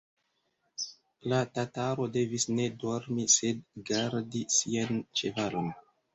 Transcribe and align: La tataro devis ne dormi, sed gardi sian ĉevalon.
La 1.33 1.41
tataro 1.57 2.07
devis 2.15 2.47
ne 2.61 2.65
dormi, 2.85 3.27
sed 3.35 3.63
gardi 3.93 4.43
sian 4.57 5.01
ĉevalon. 5.23 5.71